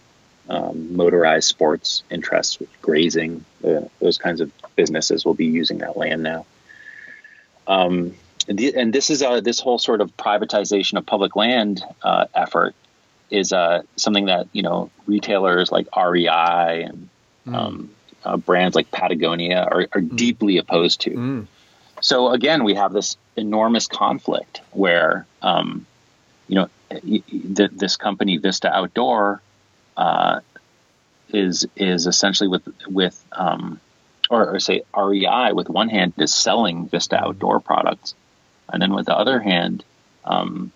[0.49, 6.21] um, motorized sports interests, grazing, uh, those kinds of businesses will be using that land
[6.21, 6.45] now.
[7.65, 8.13] Um,
[8.47, 12.75] and this is a, this whole sort of privatization of public land uh, effort
[13.29, 17.09] is uh, something that you know retailers like REI and
[17.47, 17.55] mm.
[17.55, 17.89] um,
[18.23, 20.15] uh, brands like Patagonia are, are mm.
[20.15, 21.11] deeply opposed to.
[21.11, 21.47] Mm.
[22.01, 25.85] So again, we have this enormous conflict where um,
[26.47, 29.41] you know th- this company Vista Outdoor
[29.97, 30.41] uh,
[31.29, 33.79] is is essentially with with um,
[34.29, 38.15] or, or, say REI with one hand is selling Vista Outdoor products,
[38.73, 39.85] and then with the other hand,
[40.25, 40.71] um,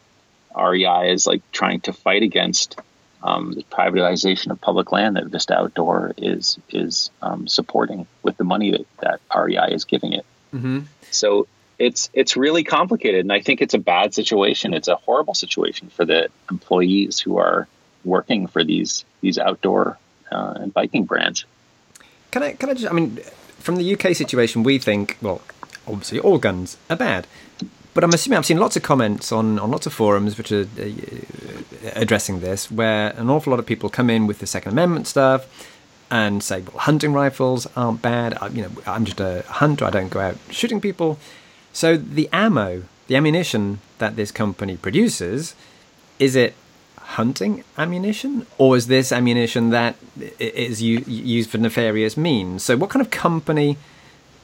[0.56, 2.80] REI is like trying to fight against
[3.24, 8.44] um, the privatization of public land that Vista Outdoor is is um, supporting with the
[8.44, 10.26] money that, that REI is giving it.
[10.54, 10.82] Mm-hmm.
[11.12, 11.48] So
[11.80, 14.74] it's it's really complicated, and I think it's a bad situation.
[14.74, 17.68] It's a horrible situation for the employees who are
[18.06, 19.98] working for these these outdoor
[20.32, 21.46] uh, and biking brands.
[22.32, 23.18] Can I can I just I mean
[23.60, 25.42] from the UK situation we think well
[25.88, 27.28] obviously all guns are bad.
[27.98, 30.68] But I'm assuming I've seen lots of comments on, on lots of forums which are
[30.80, 30.92] uh,
[31.96, 35.48] addressing this, where an awful lot of people come in with the Second Amendment stuff
[36.12, 38.38] and say, "Well, hunting rifles aren't bad.
[38.40, 39.84] I, you know, I'm just a hunter.
[39.84, 41.18] I don't go out shooting people."
[41.74, 45.56] So the ammo, the ammunition that this company produces,
[46.20, 46.54] is it
[47.00, 49.96] hunting ammunition, or is this ammunition that
[50.38, 52.62] is used for nefarious means?
[52.62, 53.76] So, what kind of company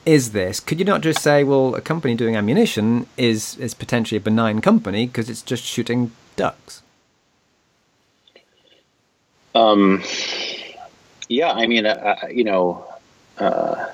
[0.06, 0.60] is this?
[0.60, 4.62] Could you not just say, well, a company doing ammunition is is potentially a benign
[4.62, 6.82] company because it's just shooting ducks?
[9.56, 10.04] Um,
[11.30, 12.86] yeah, I mean, uh, uh you know,
[13.38, 13.86] uh,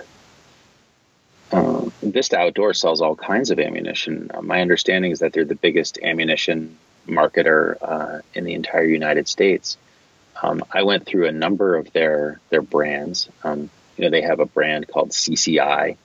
[1.51, 4.31] uh, Vista Outdoor sells all kinds of ammunition.
[4.33, 9.27] Uh, my understanding is that they're the biggest ammunition marketer uh, in the entire United
[9.27, 9.77] States.
[10.41, 13.29] Um, I went through a number of their their brands.
[13.43, 13.69] Um,
[13.99, 15.97] you know, they have a brand called CCI,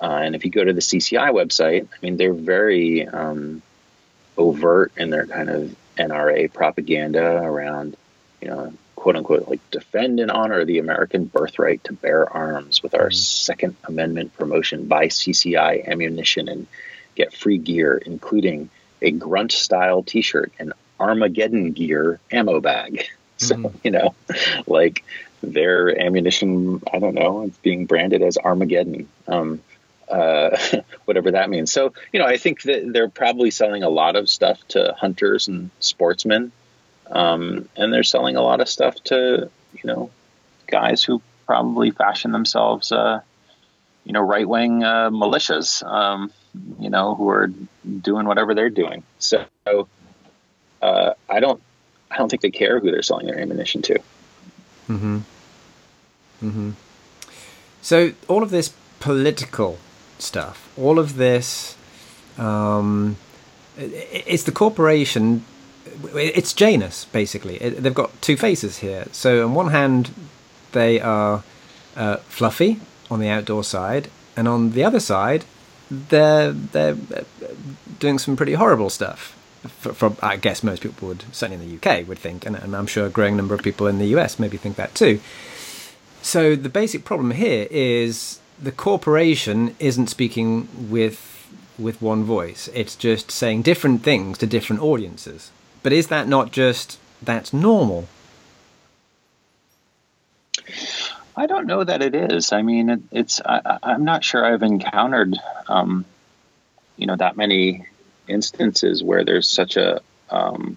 [0.00, 3.60] uh, and if you go to the CCI website, I mean, they're very um,
[4.38, 7.96] overt in their kind of NRA propaganda around,
[8.40, 12.94] you know, quote unquote, like defend and honor the American birthright to bear arms with
[12.94, 13.14] our mm-hmm.
[13.14, 16.66] Second Amendment promotion buy CCI ammunition and
[17.14, 18.70] get free gear, including
[19.02, 23.06] a grunt style t shirt and Armageddon gear ammo bag.
[23.38, 23.76] So, mm-hmm.
[23.84, 24.14] you know,
[24.66, 25.04] like
[25.42, 29.08] their ammunition, I don't know, it's being branded as Armageddon.
[29.28, 29.60] Um,
[30.08, 30.56] uh,
[31.04, 31.72] whatever that means.
[31.72, 35.48] So, you know, I think that they're probably selling a lot of stuff to hunters
[35.48, 36.52] and sportsmen,
[37.10, 40.10] um, and they're selling a lot of stuff to, you know,
[40.68, 43.20] guys who probably fashion themselves, uh,
[44.04, 45.84] you know, right wing uh, militias.
[45.84, 46.30] Um,
[46.78, 47.48] you know, who are
[48.00, 49.02] doing whatever they're doing.
[49.18, 49.44] So
[50.82, 51.62] uh, I don't,
[52.10, 53.98] I don't think they care who they're selling their ammunition to.
[54.86, 55.18] Hmm.
[56.40, 56.70] Hmm.
[57.82, 59.78] So all of this political
[60.18, 61.76] stuff, all of this,
[62.38, 63.16] um,
[63.76, 65.44] it's the corporation.
[66.14, 67.56] It's Janus basically.
[67.56, 69.06] It, they've got two faces here.
[69.12, 70.10] So on one hand,
[70.72, 71.42] they are
[71.96, 75.44] uh, fluffy on the outdoor side, and on the other side,
[75.90, 76.96] they're they're
[77.98, 79.36] doing some pretty horrible stuff.
[79.68, 82.86] For, I guess most people would, certainly in the UK, would think, and, and I'm
[82.86, 85.20] sure a growing number of people in the US maybe think that too.
[86.22, 91.32] So the basic problem here is the corporation isn't speaking with
[91.78, 92.68] with one voice.
[92.74, 95.50] It's just saying different things to different audiences.
[95.82, 98.08] But is that not just that's normal?
[101.36, 102.52] I don't know that it is.
[102.52, 103.40] I mean, it, it's.
[103.44, 105.36] I, am not sure I've encountered,
[105.68, 106.06] um,
[106.96, 107.86] you know, that many
[108.28, 110.76] instances where there's such a um,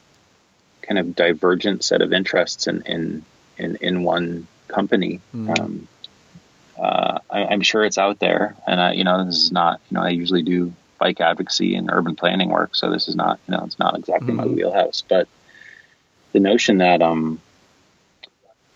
[0.82, 3.26] kind of divergent set of interests in in
[3.58, 5.20] in, in one company.
[5.36, 5.60] Mm.
[5.60, 5.88] Um,
[6.78, 9.82] uh, I, am sure it's out there, and I, you know, this is not.
[9.90, 13.40] You know, I usually do bike advocacy and urban planning work, so this is not.
[13.48, 14.38] You know, it's not exactly mm.
[14.38, 14.56] my hmm.
[14.56, 15.28] wheelhouse, but
[16.32, 17.42] the notion that um.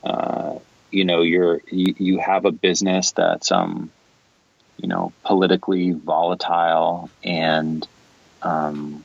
[0.03, 0.59] Uh,
[0.93, 3.91] you know you're you, you have a business that's um
[4.77, 7.87] you know politically volatile and
[8.43, 9.03] um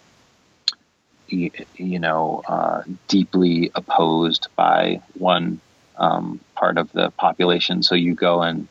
[1.29, 5.61] you, you know uh, deeply opposed by one
[5.97, 7.83] um, part of the population.
[7.83, 8.69] So you go and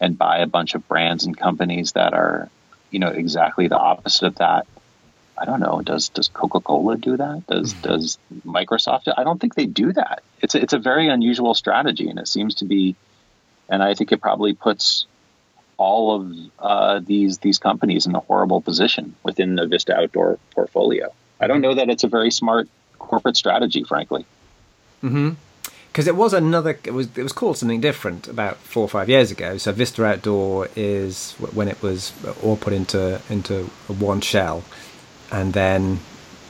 [0.00, 2.48] and buy a bunch of brands and companies that are,
[2.90, 4.66] you know, exactly the opposite of that.
[5.36, 5.80] I don't know.
[5.82, 7.46] Does does Coca Cola do that?
[7.46, 7.88] Does mm-hmm.
[7.88, 9.12] does Microsoft?
[9.16, 10.22] I don't think they do that.
[10.40, 12.96] It's a, it's a very unusual strategy, and it seems to be.
[13.68, 15.06] And I think it probably puts
[15.80, 21.08] all of uh, these these companies in a horrible position within the Vista Outdoor portfolio.
[21.40, 24.26] I don't know that it's a very smart corporate strategy, frankly.
[25.00, 25.30] Hmm
[25.90, 29.08] because it was another it was it was called something different about four or five
[29.08, 32.12] years ago so vista outdoor is when it was
[32.44, 34.62] all put into into one shell
[35.32, 35.98] and then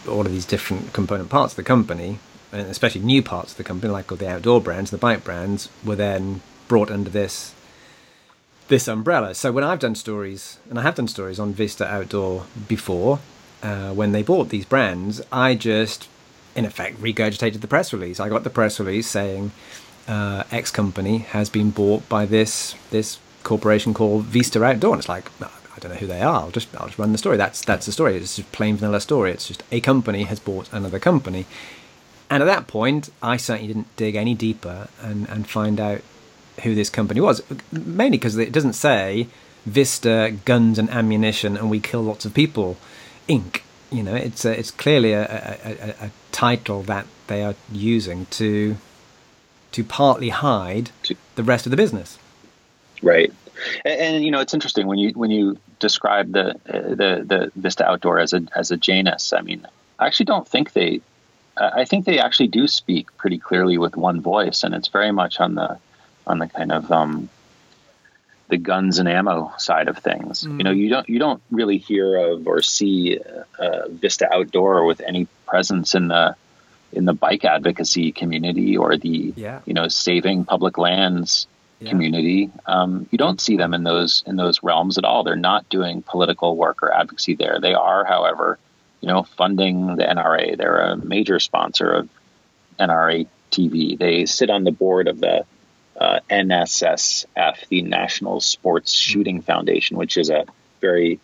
[0.07, 2.19] all of these different component parts of the company
[2.53, 5.71] and especially new parts of the company like all the outdoor brands the bike brands
[5.83, 7.55] were then brought under this
[8.71, 12.47] this umbrella so when i've done stories and i have done stories on vista outdoor
[12.67, 13.21] before
[13.63, 16.09] uh, when they bought these brands i just
[16.55, 18.21] in effect regurgitated the press release.
[18.21, 19.53] I got the press release saying
[20.09, 24.93] uh, X company has been bought by this this corporation called Vista Outdoor.
[24.93, 26.43] And it's like I don't know who they are.
[26.43, 27.37] I'll just I'll just run the story.
[27.37, 28.17] That's that's the story.
[28.17, 29.33] It's just plain vanilla story.
[29.33, 31.47] It's just a company has bought another company.
[32.29, 36.01] And at that point, I certainly didn't dig any deeper and, and find out
[36.63, 37.43] who this company was.
[37.73, 39.29] Mainly because it doesn't say
[39.67, 42.77] Vista Guns and Ammunition and we kill lots of people,
[43.29, 43.63] Inc.
[43.91, 48.77] You know, it's a, it's clearly a, a, a, title that they are using to
[49.73, 50.91] to partly hide
[51.35, 52.17] the rest of the business.
[53.03, 53.33] Right,
[53.85, 57.53] and, and you know it's interesting when you when you describe the uh, the the
[57.57, 59.33] Vista Outdoor as a as a Janus.
[59.33, 59.67] I mean,
[59.99, 61.01] I actually don't think they.
[61.57, 65.41] I think they actually do speak pretty clearly with one voice, and it's very much
[65.41, 65.79] on the
[66.31, 67.29] on the kind of um,
[68.49, 70.45] the guns and ammo side of things.
[70.45, 70.59] Mm.
[70.59, 73.19] You know, you don't you don't really hear of or see
[73.59, 76.37] uh, Vista Outdoor with any presence in the
[76.93, 79.61] in the bike advocacy community or the yeah.
[79.65, 81.47] you know saving public lands
[81.81, 81.89] yeah.
[81.89, 82.51] community.
[82.67, 85.25] Um, you don't see them in those in those realms at all.
[85.25, 87.59] They're not doing political work or advocacy there.
[87.61, 88.59] They are, however,
[89.01, 90.57] you know, funding the NRA.
[90.57, 92.09] They're a major sponsor of
[92.79, 93.99] NRA TV.
[93.99, 95.45] They sit on the board of the
[96.01, 100.47] uh, NSSF, the National Sports Shooting Foundation, which is a
[100.81, 101.21] very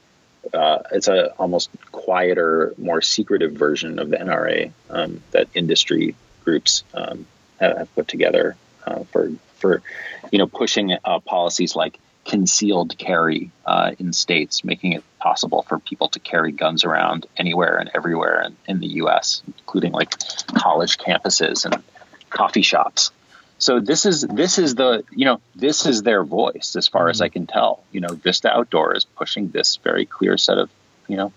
[0.53, 6.85] uh, it's a almost quieter, more secretive version of the NRA um, that industry groups
[6.95, 7.27] um,
[7.59, 9.83] have, put together uh, for for
[10.31, 15.79] you know pushing uh, policies like concealed carry uh, in states, making it possible for
[15.79, 20.19] people to carry guns around anywhere and everywhere in, in the U.S., including like
[20.55, 21.83] college campuses and
[22.31, 23.11] coffee shops.
[23.59, 27.11] So this is this is the you know this is their voice as far mm-hmm.
[27.11, 27.83] as I can tell.
[27.93, 30.71] You know, Vista Outdoor is pushing this very clear set of
[31.09, 31.33] you know.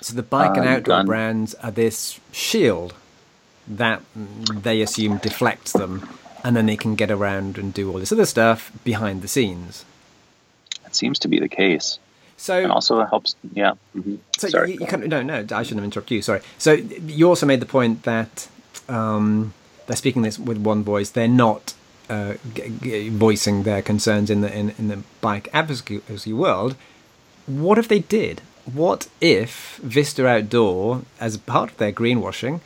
[0.00, 1.06] So the bike and uh, outdoor gun.
[1.06, 2.94] brands are this shield
[3.66, 4.02] that
[4.52, 6.08] they assume deflects them,
[6.44, 9.84] and then they can get around and do all this other stuff behind the scenes.
[10.86, 11.98] It seems to be the case.
[12.36, 13.34] So and also it helps.
[13.52, 13.72] Yeah.
[13.96, 14.16] Mm-hmm.
[14.38, 14.74] So sorry.
[14.74, 16.22] You, you kind of, no, no, I shouldn't have interrupted you.
[16.22, 16.40] Sorry.
[16.58, 18.48] So you also made the point that
[18.88, 19.54] um,
[19.86, 21.10] they're speaking this with one voice.
[21.10, 21.74] They're not
[22.08, 26.76] uh, g- g- voicing their concerns in the in, in the bike advocacy world.
[27.46, 28.40] What if they did?
[28.64, 32.60] What if Vista Outdoor, as part of their greenwashing,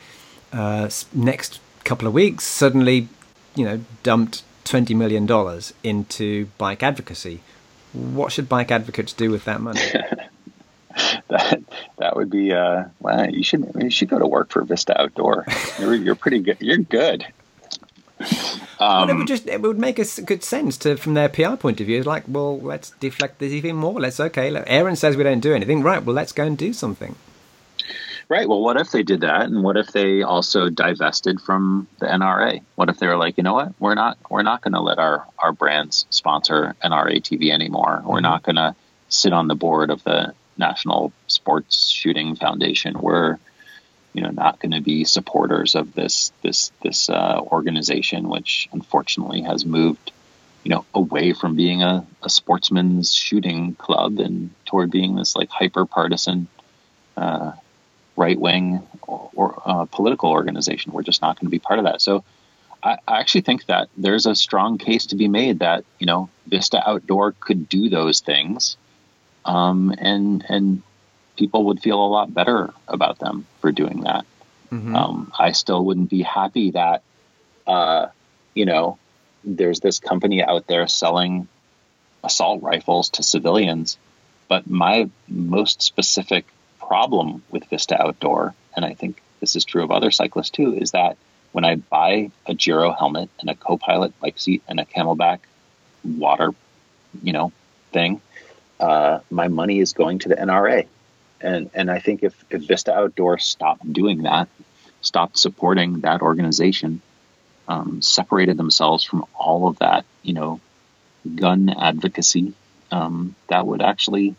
[0.53, 3.09] uh, next couple of weeks suddenly,
[3.55, 7.41] you know, dumped twenty million dollars into bike advocacy?
[7.91, 9.81] What should bike advocates do with that money?
[11.29, 11.61] that
[11.97, 15.45] that would be uh well you should you should go to work for Vista Outdoor.
[15.79, 16.57] You're you're pretty good.
[16.59, 17.25] You're good.
[18.21, 18.27] Um,
[18.79, 21.79] well, it would just it would make a good sense to from their PR point
[21.81, 21.97] of view.
[21.97, 23.99] It's like, well, let's deflect this even more.
[23.99, 24.55] Let's okay.
[24.67, 26.03] Aaron says we don't do anything, right?
[26.03, 27.15] Well, let's go and do something.
[28.29, 28.47] Right.
[28.47, 32.61] Well, what if they did that, and what if they also divested from the NRA?
[32.75, 34.99] What if they were like, you know what, we're not we're not going to let
[34.99, 38.03] our our brands sponsor NRA TV anymore.
[38.05, 38.23] We're mm-hmm.
[38.23, 38.75] not going to
[39.09, 42.99] sit on the board of the National Sports Shooting Foundation.
[42.99, 43.39] We're
[44.13, 49.41] you know not going to be supporters of this this this uh, organization, which unfortunately
[49.41, 50.11] has moved
[50.63, 55.49] you know away from being a, a sportsman's shooting club and toward being this like
[55.49, 56.47] hyper partisan
[57.17, 57.53] uh,
[58.15, 60.91] right wing or, or uh, political organization.
[60.91, 62.01] We're just not going to be part of that.
[62.01, 62.23] So.
[62.81, 66.29] I, I actually think that there's a strong case to be made that you know
[66.47, 68.77] Vista Outdoor could do those things
[69.49, 70.81] um, and and
[71.35, 74.25] people would feel a lot better about them for doing that.
[74.71, 74.95] Mm-hmm.
[74.95, 77.01] Um, I still wouldn't be happy that
[77.65, 78.07] uh,
[78.53, 78.99] you know
[79.43, 81.47] there's this company out there selling
[82.23, 83.97] assault rifles to civilians,
[84.47, 86.45] but my most specific
[86.79, 90.91] problem with Vista Outdoor, and I think this is true of other cyclists too, is
[90.91, 91.17] that
[91.53, 95.39] when I buy a Giro helmet and a co-pilot bike seat and a CamelBak
[96.03, 96.53] water,
[97.23, 97.51] you know,
[97.91, 98.21] thing,
[98.79, 100.87] uh, my money is going to the NRA.
[101.41, 104.49] And and I think if, if Vista Outdoor stopped doing that,
[105.01, 107.01] stopped supporting that organization,
[107.67, 110.59] um, separated themselves from all of that, you know,
[111.35, 112.53] gun advocacy,
[112.91, 114.35] um, that would actually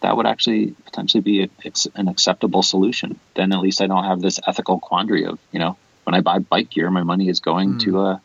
[0.00, 1.48] that would actually potentially be a,
[1.94, 3.18] an acceptable solution.
[3.34, 6.38] Then at least I don't have this ethical quandary of you know when I buy
[6.38, 7.80] bike gear, my money is going mm.
[7.80, 8.18] to uh,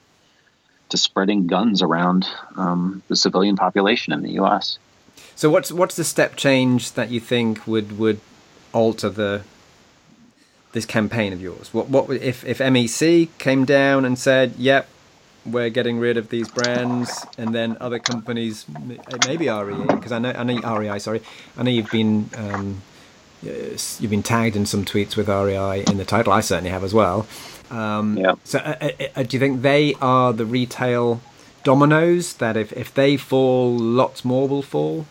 [0.89, 4.77] to spreading guns around um, the civilian population in the U.S.
[5.35, 8.19] So what's what's the step change that you think would would
[8.73, 9.43] alter the
[10.71, 11.73] this campaign of yours?
[11.73, 14.87] What what if if MEC came down and said, "Yep,
[15.45, 18.65] we're getting rid of these brands," and then other companies,
[19.27, 20.99] maybe REI, because I know I know REI.
[20.99, 21.21] Sorry,
[21.57, 22.81] I know you've been um,
[23.41, 26.33] you've been tagged in some tweets with REI in the title.
[26.33, 27.27] I certainly have as well.
[27.71, 28.35] Um, yeah.
[28.43, 31.21] So, uh, uh, uh, do you think they are the retail
[31.63, 35.05] dominoes that if if they fall, lots more will fall?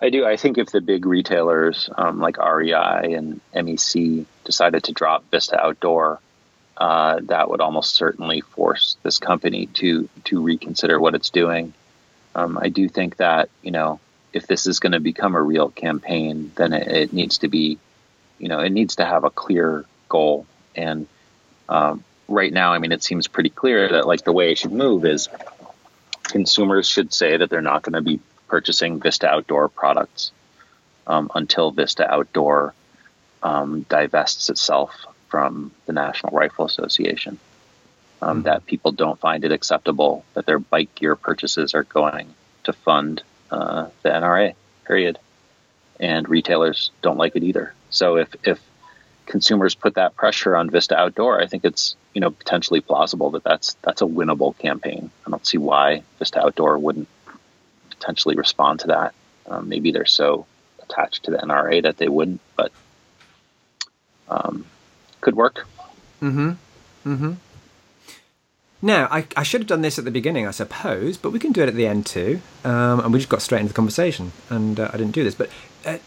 [0.00, 0.24] I do.
[0.24, 5.60] I think if the big retailers um, like REI and MEC decided to drop Vista
[5.60, 6.20] Outdoor,
[6.76, 11.72] uh, that would almost certainly force this company to to reconsider what it's doing.
[12.34, 13.98] Um, I do think that you know
[14.32, 17.78] if this is going to become a real campaign, then it, it, needs to be,
[18.38, 20.46] you know, it needs to have a clear goal.
[20.76, 21.06] And
[21.68, 24.72] um, right now, I mean, it seems pretty clear that like the way it should
[24.72, 25.28] move is
[26.24, 30.30] consumers should say that they're not going to be purchasing Vista Outdoor products
[31.06, 32.74] um, until Vista Outdoor
[33.42, 37.38] um, divests itself from the National Rifle Association.
[38.20, 38.42] Um, mm-hmm.
[38.42, 43.22] That people don't find it acceptable that their bike gear purchases are going to fund
[43.50, 44.54] uh, the NRA,
[44.84, 45.18] period.
[46.00, 47.74] And retailers don't like it either.
[47.90, 48.60] So if, if
[49.28, 53.44] consumers put that pressure on Vista Outdoor, I think it's you know potentially plausible that
[53.44, 55.10] that's that's a winnable campaign.
[55.26, 57.08] I don't see why Vista Outdoor wouldn't
[57.90, 59.14] potentially respond to that.
[59.46, 60.46] Um, maybe they're so
[60.82, 62.72] attached to the NRA that they wouldn't, but
[64.28, 64.64] um,
[65.20, 65.66] could work.
[66.20, 66.50] Mm-hmm.
[67.06, 67.32] Mm-hmm.
[68.80, 71.52] Now, I, I should have done this at the beginning, I suppose, but we can
[71.52, 72.40] do it at the end too.
[72.64, 75.34] Um, and we just got straight into the conversation, and uh, I didn't do this.
[75.34, 75.50] But
[75.84, 75.98] uh,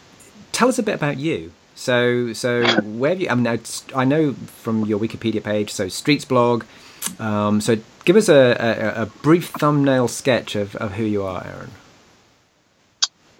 [0.52, 1.52] tell us a bit about you.
[1.74, 3.28] So, so where have you?
[3.28, 3.60] I mean,
[3.94, 5.72] I know from your Wikipedia page.
[5.72, 6.64] So, Streets blog.
[7.18, 11.44] Um, so, give us a, a, a, brief thumbnail sketch of, of who you are,
[11.44, 11.70] Aaron.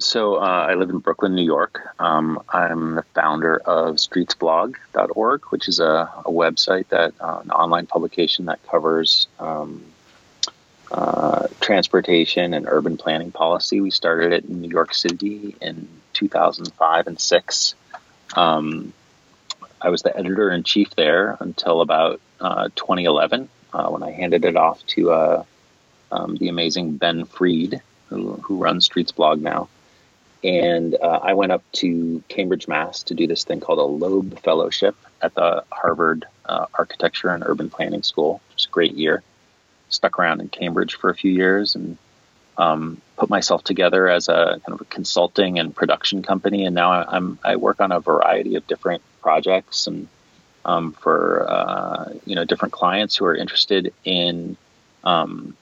[0.03, 1.81] So uh, I live in Brooklyn, New York.
[2.01, 7.87] Um, I'm the founder of streetsblog.org, which is a, a website that uh, an online
[7.87, 9.85] publication that covers um,
[10.91, 13.81] uh, transportation and urban planning policy.
[13.81, 17.75] We started it in New York City in 2005 and six.
[18.35, 18.93] Um,
[19.81, 24.45] I was the editor in chief there until about uh, 2011 uh, when I handed
[24.45, 25.45] it off to uh,
[26.11, 29.69] um, the amazing Ben Fried, who, who runs Streets Blog now
[30.45, 34.41] and uh, I went up to Cambridge, Mass, to do this thing called a Loeb
[34.41, 38.41] Fellowship at the Harvard uh, Architecture and Urban Planning School.
[38.51, 39.23] It was a great year.
[39.89, 41.97] Stuck around in Cambridge for a few years and
[42.57, 46.65] um, put myself together as a kind of a consulting and production company.
[46.65, 50.09] And now I'm I work on a variety of different projects and
[50.65, 54.57] um, for uh, you know different clients who are interested in
[55.05, 55.57] um,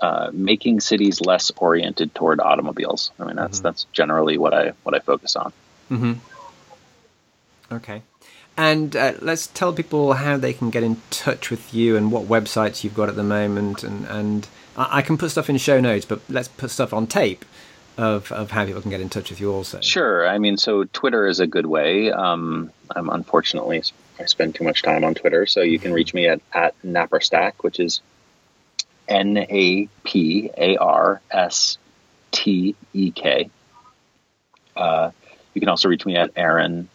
[0.00, 3.10] uh, making cities less oriented toward automobiles.
[3.18, 3.64] I mean, that's mm-hmm.
[3.64, 5.52] that's generally what I what I focus on.
[5.90, 6.12] Mm-hmm.
[7.74, 8.02] Okay,
[8.56, 12.24] and uh, let's tell people how they can get in touch with you and what
[12.24, 13.82] websites you've got at the moment.
[13.82, 17.06] And and I, I can put stuff in show notes, but let's put stuff on
[17.06, 17.44] tape
[17.96, 19.80] of of how people can get in touch with you also.
[19.80, 20.26] Sure.
[20.26, 22.10] I mean, so Twitter is a good way.
[22.10, 23.82] Um, I'm unfortunately
[24.18, 25.96] I spend too much time on Twitter, so you can mm-hmm.
[25.96, 28.00] reach me at at Naparstek, which is
[29.08, 31.78] N A P A R S
[32.32, 33.50] T E K.
[34.76, 35.10] Uh,
[35.54, 36.88] you can also reach me at Aaron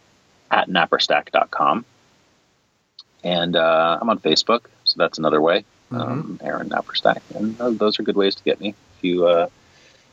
[0.52, 1.86] at naparstek.com.
[3.24, 5.66] And uh, I'm on Facebook, so that's another way.
[5.92, 6.02] Mm-hmm.
[6.02, 8.76] Um, Aaron Naparstek, and those are good ways to get me.
[8.98, 9.48] If you uh,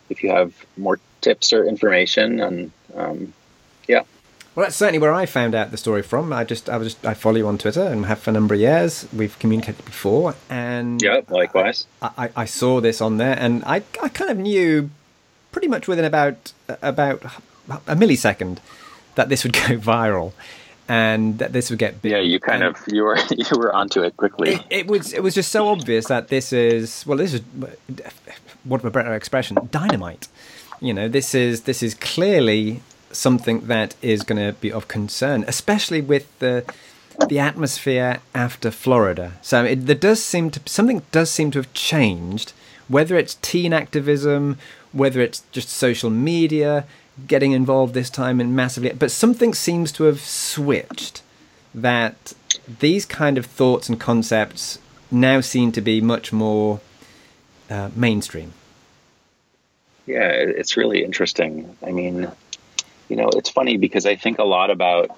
[0.09, 3.35] if you have more tips or information, and um,
[3.87, 4.03] yeah,
[4.57, 6.33] well, that's certainly where I found out the story from.
[6.33, 8.55] I just, I was, just, I follow you on Twitter and have for a number
[8.55, 9.07] of years.
[9.13, 11.87] We've communicated before, and yeah, likewise.
[12.01, 14.89] I, I, I saw this on there, and I, I kind of knew
[15.53, 17.23] pretty much within about about
[17.69, 18.59] a millisecond
[19.15, 20.33] that this would go viral
[20.89, 22.13] and that this would get big.
[22.13, 24.55] Yeah, you kind and of you were you were onto it quickly.
[24.55, 27.43] It, it, was it was just so obvious that this is well, this is
[28.65, 30.29] what a better expression, dynamite.
[30.81, 32.83] You know, this is this is clearly
[33.13, 36.65] something that is going to be of concern, especially with the
[37.29, 39.33] the atmosphere after Florida.
[39.43, 42.53] So it, there does seem to something does seem to have changed.
[42.89, 44.59] Whether it's teen activism,
[44.93, 46.85] whether it's just social media
[47.27, 51.23] getting involved this time and massively, but something seems to have switched.
[51.75, 52.33] That
[52.81, 54.79] these kind of thoughts and concepts
[55.11, 56.81] now seem to be much more
[57.69, 58.53] uh, mainstream.
[60.07, 61.77] Yeah, it's really interesting.
[61.85, 62.31] I mean,
[63.09, 65.11] you know, it's funny because I think a lot about,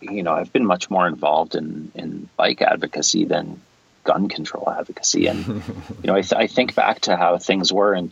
[0.00, 3.60] you know, I've been much more involved in, in bike advocacy than
[4.04, 5.26] gun control advocacy.
[5.26, 5.64] And, you
[6.04, 8.08] know, I, th- I think back to how things were in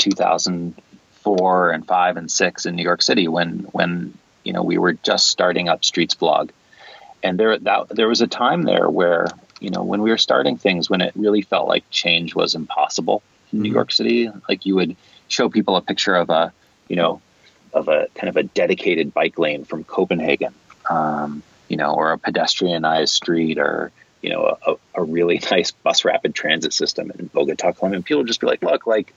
[1.24, 4.14] 2004 and five and six in New York City when, when,
[4.44, 6.50] you know, we were just starting up Streets Blog.
[7.22, 9.26] And there, that, there was a time there where,
[9.60, 13.22] you know, when we were starting things, when it really felt like change was impossible
[13.52, 13.62] in mm-hmm.
[13.64, 14.96] New York City, like you would,
[15.30, 16.52] show people a picture of a,
[16.88, 17.20] you know,
[17.72, 20.54] of a kind of a dedicated bike lane from Copenhagen,
[20.88, 23.92] um, you know, or a pedestrianized street or,
[24.22, 27.96] you know, a, a, really nice bus rapid transit system in Bogota, Colombia.
[27.96, 29.14] And people just be like, look, like,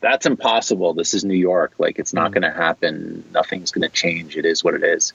[0.00, 0.94] that's impossible.
[0.94, 1.72] This is New York.
[1.78, 2.40] Like, it's not mm-hmm.
[2.40, 3.24] going to happen.
[3.32, 4.36] Nothing's going to change.
[4.36, 5.12] It is what it is.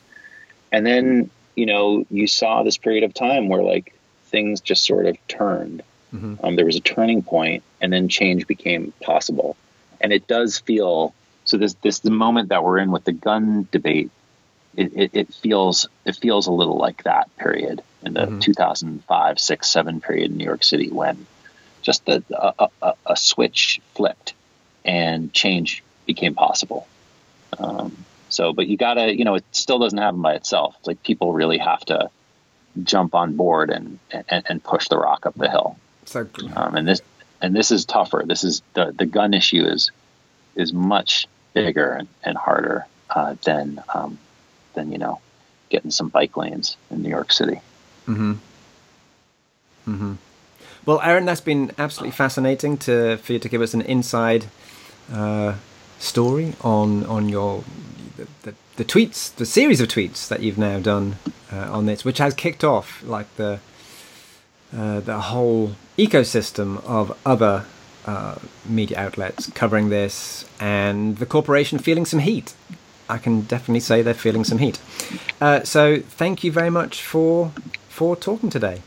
[0.72, 3.94] And then, you know, you saw this period of time where, like,
[4.26, 5.84] things just sort of turned.
[6.14, 6.36] Mm-hmm.
[6.44, 9.58] Um, there was a turning point, and then change became possible
[10.02, 11.14] and it does feel
[11.46, 11.58] so.
[11.58, 14.12] This this the moment that we're in with the gun debate.
[14.76, 18.40] It, it, it feels it feels a little like that period in the mm-hmm.
[18.40, 21.26] 2005 6 7 period in new york city when
[21.82, 24.34] just the, a, a, a switch flipped
[24.86, 26.88] and change became possible
[27.58, 31.02] um, so but you gotta you know it still doesn't happen by itself it's like
[31.04, 32.10] people really have to
[32.84, 36.88] jump on board and and, and push the rock up the hill so um, and
[36.88, 37.02] this
[37.42, 38.24] and this is tougher.
[38.26, 39.92] This is the the gun issue is
[40.56, 44.18] is much bigger and, and harder uh, than um,
[44.74, 45.20] than you know
[45.70, 47.62] getting some bike lanes in New York City.
[48.08, 48.34] Mm-hmm.
[49.88, 50.14] Mm-hmm.
[50.86, 54.46] Well, Aaron, that's been absolutely fascinating to for you to give us an inside
[55.12, 55.56] uh,
[56.00, 57.64] story on on your
[58.18, 61.18] the, the, the, tweets, the series of tweets that you've now done
[61.52, 63.60] uh, on this, which has kicked off like the
[64.76, 67.66] uh, the whole ecosystem of other
[68.06, 68.36] uh,
[68.66, 72.54] media outlets covering this, and the corporation feeling some heat.
[73.08, 74.80] I can definitely say they're feeling some heat.
[75.40, 77.52] Uh, so, thank you very much for
[77.88, 78.82] for talking today.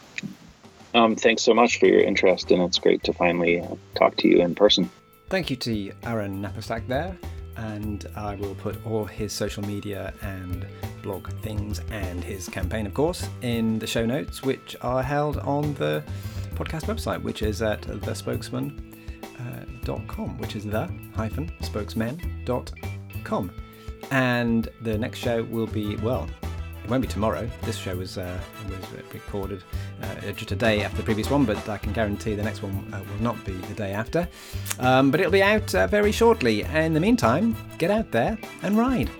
[0.94, 4.28] Um, thanks so much for your interest, and it's great to finally uh, talk to
[4.28, 4.90] you in person.
[5.28, 7.16] Thank you to Aaron Naparstek there
[7.58, 10.64] and I will put all his social media and
[11.02, 15.74] blog things and his campaign, of course, in the show notes, which are held on
[15.74, 16.02] the
[16.54, 23.50] podcast website, which is at thespokesmen.com, uh, which is the hyphen spokesmen.com.
[24.10, 26.26] And the next show will be, well,
[26.88, 27.46] it won't be tomorrow.
[27.64, 29.62] This show was uh, was recorded
[30.02, 32.72] uh, just a day after the previous one, but I can guarantee the next one
[32.94, 34.26] uh, will not be the day after.
[34.78, 36.64] Um, but it'll be out uh, very shortly.
[36.64, 39.10] And in the meantime, get out there and ride.